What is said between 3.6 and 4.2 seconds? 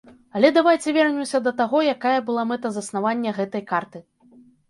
карты.